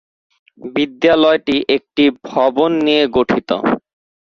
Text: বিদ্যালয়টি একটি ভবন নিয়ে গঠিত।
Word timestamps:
বিদ্যালয়টি 0.71 1.55
একটি 1.75 2.03
ভবন 2.25 2.71
নিয়ে 2.85 3.03
গঠিত। 3.15 3.49